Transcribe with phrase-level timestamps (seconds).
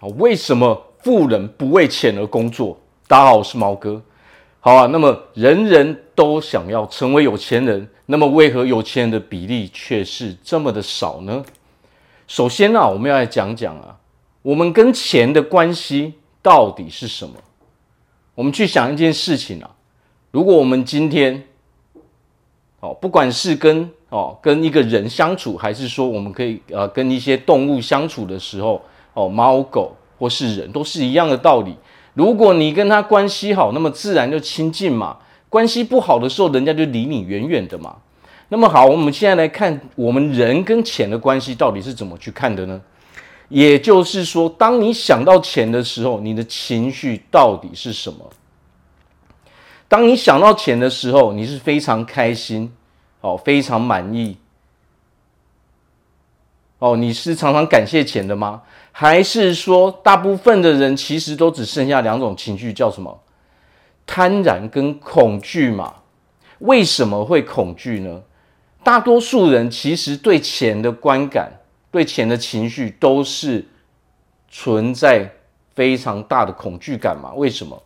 [0.00, 2.78] 好，为什么富人不为钱而工作？
[3.08, 4.00] 大家好，我是毛哥。
[4.60, 11.44] 好啊，那么人人都想要成为有钱人，那么为何有钱人的比例却是这么的少呢？
[12.28, 13.98] 首先啊，我们要来讲讲啊，
[14.42, 17.34] 我们跟钱的关系到底是什么？
[18.36, 19.68] 我们去想一件事情啊，
[20.30, 21.42] 如果我们今天，
[22.78, 28.80] 哦，不管是跟哦跟一个人相处，还是说我们可以呃跟一些动物相处的时候，
[29.18, 31.74] 哦，猫狗或是人都是一样的道理。
[32.14, 35.16] 如果你跟他关系好，那么自然就亲近嘛。
[35.48, 37.96] 关系不好的时候，人家就离你远远的嘛。
[38.50, 42.80] 那么好，我们现在来看我们人跟钱的关系到底是怎么去看的呢？
[43.48, 48.30] 也就是说，当你想到钱的时候，你的情绪到底是什么？
[49.88, 52.70] 当你想到钱的时候，你是非常开心，
[53.20, 54.36] 哦，非常满意，
[56.78, 58.62] 哦，你是常常感谢钱的吗？
[59.00, 63.20] 还是说，大部分的人其实都只剩下两种情绪，叫什么？
[64.04, 65.94] 贪婪跟恐惧嘛？
[66.58, 68.22] 为什么会恐惧呢？
[68.82, 71.60] 大多数人其实对钱的观感、
[71.92, 73.64] 对钱的情绪都是
[74.48, 75.30] 存在
[75.76, 77.32] 非常大的恐惧感嘛？
[77.34, 77.80] 为什么？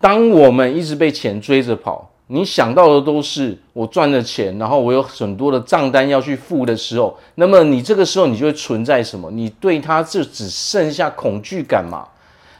[0.00, 9.30] 当我们一直被钱追着跑，你想到的都是我赚了钱，然后我有很多的账单要去付的时候，那么你这个时候你就会存在什么？
[9.30, 12.08] 你对它就只剩下恐惧感嘛？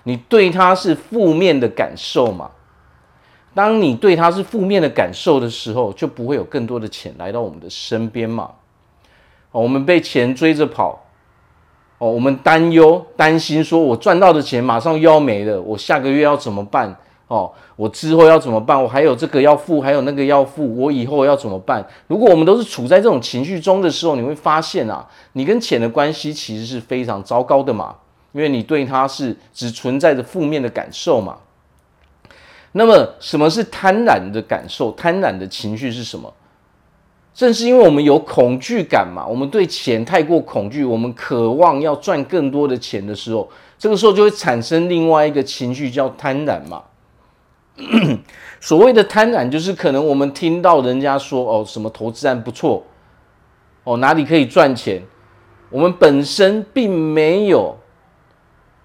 [0.02, 2.50] 你对它是负面的感受嘛？
[3.54, 8.50] 当你对它是负面的感受的时候，就不会有更多的钱来到我们的身边嘛。
[9.52, 11.02] 哦，我们被钱追着跑，
[11.96, 16.94] 哦，我们担忧、担心，说我赚到的钱马上又要没了，我下个月要怎么办？
[17.32, 18.80] 哦，我之后要怎么办？
[18.80, 21.82] 我还有这个要付，还有那个要付，我以后要怎么办？
[22.06, 27.94] 如果我们都是处在这种情绪中的时候，你会发现啊，你跟钱的关系其实是非常糟糕的嘛，
[28.32, 31.38] 因为你对它是只存在着负面的感受嘛。
[32.72, 34.92] 那么，什么是贪婪的感受？
[34.92, 36.30] 贪婪的情绪是什么？
[37.32, 43.48] 正是因为我们有恐惧感嘛，我们对钱太过恐惧，我们渴望要赚更多的钱的时候，
[43.78, 46.82] 这个时候就会产生另外一个情绪，叫贪婪嘛。
[48.60, 52.84] 所谓的贪婪，就是可能我们听到人家说哦，什么投资案不错，
[53.84, 55.02] 哦，哪里可以赚钱，
[55.70, 57.76] 我们本身并没有。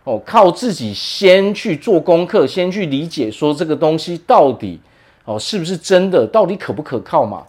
[0.04, 4.80] 哦，靠自己先去做功课，先去理解说这个东西到底
[5.26, 7.44] 哦是不是真的，到底可不可靠嘛？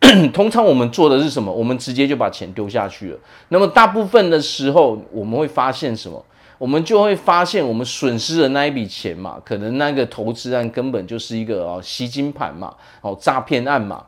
[0.34, 1.52] 通常我们做的是什么？
[1.52, 3.18] 我们直接就把钱丢下去了。
[3.50, 6.20] 那么大部分的时候，我们会发现什么？
[6.60, 14.04] 我们就会发现我们损失的那一笔钱嘛，可能那个投资案根本就是一个哦吸金盘嘛，哦诈骗案嘛。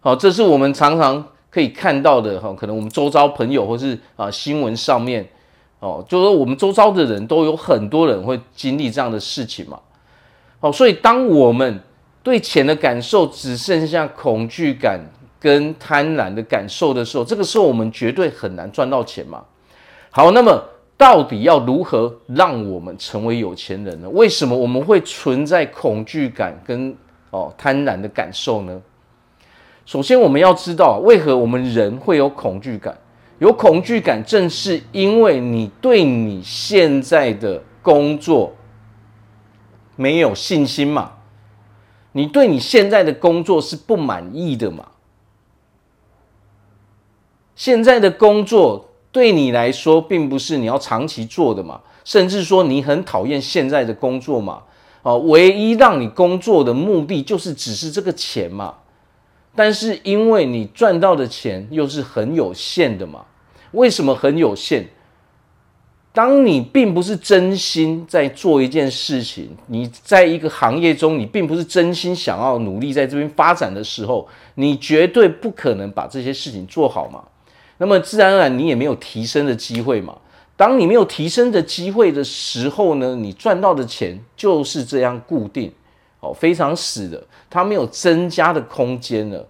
[0.00, 5.26] 好，这是我们常常可以看到的哈，可能我们周遭朋友或是啊新闻上面。
[5.78, 9.80] 哦，就是说我们周遭的人都有很多人会经历这样的事情嘛。
[10.60, 11.80] 好，所以当我们
[12.22, 15.00] 对钱的感受只剩下恐惧感
[15.40, 19.42] 跟贪婪的感受的时候，这个时候我们绝对很难赚到钱嘛。
[20.10, 20.62] 好，那么
[21.00, 24.10] 到底要如何让我们成为有钱人呢？
[24.10, 26.94] 为什么我们会存在恐惧感跟
[27.30, 28.82] 哦贪婪的感受呢？
[29.86, 32.94] 首先我们要知道，为何我们人会有恐惧感？
[33.38, 38.52] 有恐惧感，正是因为你对你现在的工作
[39.96, 41.12] 没有信心嘛？
[42.12, 44.86] 你对你现在的工作是不满意的嘛？
[47.56, 51.80] 现在的工作对你来说，并不是你要长期做的嘛？
[52.04, 54.62] 甚至说你很讨厌现在的工作嘛？
[55.02, 58.74] 哦，唯一让你工作的目的就是只是这个钱嘛？
[59.54, 63.24] 但是因为你赚到的钱又是很有限的嘛？
[63.72, 64.88] 为什么很有限？
[66.12, 77.22] 当你并不是真心在做一件事情，你在一个行业中，你并不是真心想要努力在这边发展的时候，你绝对不可能把这些事情做好嘛。
[77.80, 80.14] 那么自然而然，你也没有提升的机会嘛。
[80.54, 85.72] 当你没有提升的机会的时候呢，你赚到的钱就是这样固定，
[86.20, 89.48] 哦，非常死的，它没有增加的空间了。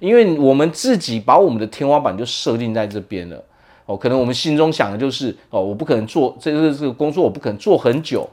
[0.00, 3.40] 因为我们自己把我们的天花板就设定在这边了，
[3.86, 8.28] 哦，可能我们心中想的就是，哦，我不可能做这个这个工作，我不可能做很久，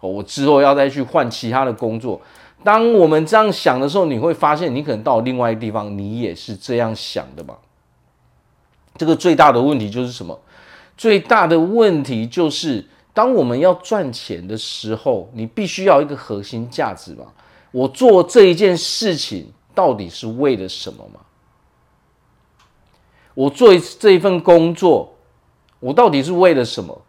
[0.00, 2.20] 哦，我之后要再去换其他的工作。
[2.64, 7.54] 当我们这样想的时候，你会发现，你可能到另外一个地方，你也是这样想的嘛。
[9.02, 10.38] 这个最大的问题就是什么？
[10.96, 17.24] 最大的问题就是，当我们要赚钱的时候，你必须要一个核心价值嘛。
[17.72, 19.52] 我做这一件事情。
[19.74, 21.20] 到底是为了什么嘛？
[23.32, 25.14] 我做一这一份工作，
[25.80, 27.00] 我到底是为了什么？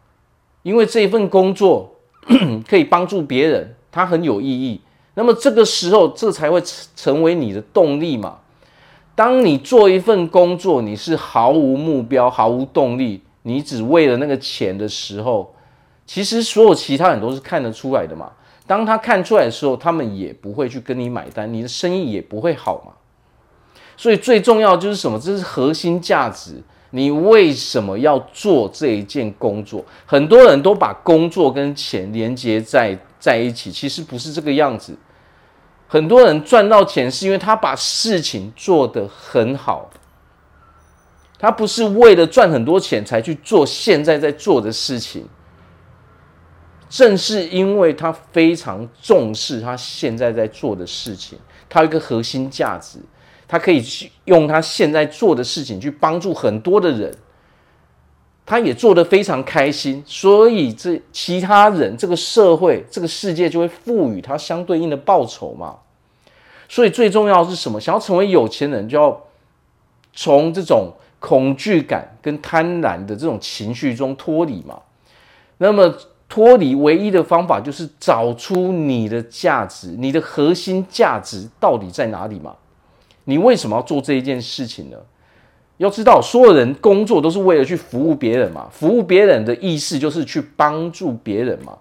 [0.61, 1.93] 因为这一份工作
[2.65, 4.79] 可以帮助别人，它很有意义。
[5.15, 8.39] 那么这个时候，这才会成成为你的动力嘛。
[9.15, 15.53] 当你做一份工作，你是毫无目标、毫无动力，你只为了那个钱的时候，
[16.05, 18.31] 其实所有其他人都是看得出来的嘛。
[18.65, 22.93] 当他看出来的时候，他们也不会去跟你买单，你的生意也不会好嘛。
[23.95, 25.19] 所以最重要就是什么？
[25.19, 26.63] 这是核心价值。
[26.95, 29.83] 你为什么要做这一件工作？
[30.05, 34.95] 很多人都把工作跟钱连接在在一起，其实不是这个样子。
[35.93, 39.91] 很多人赚到钱是因为他把事情做得很好，
[41.37, 45.27] 他不是为了赚很多钱才去做现在在做的事情。
[46.89, 51.37] 正是因为他非常重视他现在在做的事情，
[51.69, 52.97] 他有一个核心价值。
[53.47, 57.15] 他可以去用他现在做的事情去帮助很多的人，
[58.45, 65.77] 他也做得非常开心，所以这其他人、这个社会、这个世界就会赋予他相对应的报酬嘛。
[66.67, 67.79] 所以最重要是什么？
[67.79, 69.21] 想要成为有钱人，就要
[70.13, 74.81] 从这种恐惧感跟贪婪的这种情绪中脱离嘛。
[75.59, 75.95] 那么
[76.27, 82.55] 脱离唯一的方法就是找出你的价值，你的核心价值到底在哪里嘛。
[83.25, 84.97] 你为什么要做这一件事情呢？
[85.77, 88.69] 要知道，所有人工作都是为了去服务别人嘛。
[88.71, 91.77] 服务别人的意思就是去帮助别人嘛。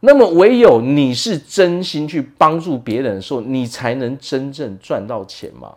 [0.00, 5.74] 那么，唯有你是真心去帮助别人的时候，你才能真正赚到钱嘛。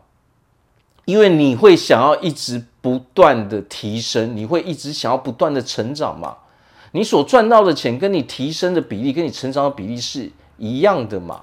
[1.05, 6.37] 因为你会想要一直不断的提升，你会一直想要不断的成长嘛。
[6.91, 11.41] 你所赚到的钱跟你提升的比例，跟你成长的比例是一样的嘛。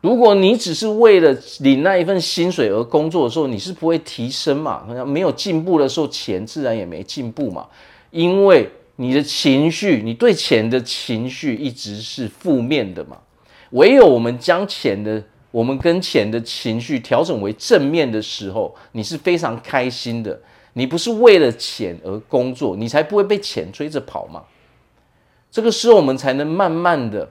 [0.00, 4.82] 如果你只是为了领那一份薪水而工作的时候，你是不会提升嘛？
[5.06, 7.66] 没有进步的时候，钱自然也没进步嘛。
[8.10, 13.18] 因为你的情绪，你对钱的情绪一直是负面的嘛。
[13.72, 20.40] 唯有我们将钱的，我们跟钱的情绪调整为正面的时候，你是非常开心的。
[20.72, 24.44] 你不是为了钱而工作，你才不会被钱追着跑嘛。
[25.50, 27.28] 这个时候，我们才能慢慢的。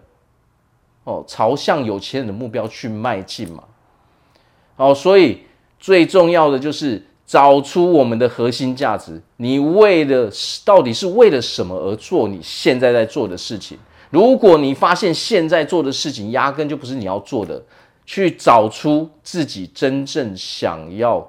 [1.09, 3.63] 哦，朝向有钱人的目标去迈进嘛。
[4.75, 5.39] 好，所以
[5.79, 9.19] 最重要的就是找出我们的核心价值。
[9.38, 10.29] 你为了
[10.63, 13.75] 到底是为了什么而做你现在在做的事情？
[14.11, 17.59] 如果你发现现在做的事情压根就不是你要做的，
[18.05, 21.27] 去找出自己真正想要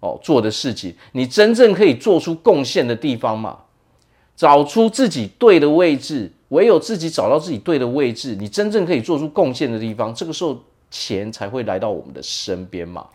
[0.00, 3.58] 哦做的事情，你真正可以做出贡献的地方嘛。
[4.34, 10.56] 找出自己对的位置，唯有自己找到自己对的位置，你真正可以做出贡献的地方，这个时候
[10.90, 13.06] 钱才会来到我们的身边嘛。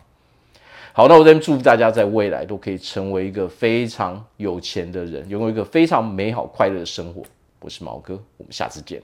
[0.92, 7.22] 好，那我这边祝福大家在未来都可以成为一个非常有钱的人，拥有一个非常美好快乐的生活。
[7.60, 9.02] 我是毛哥，我们下次见。